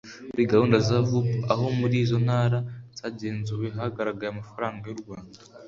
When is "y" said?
4.87-4.93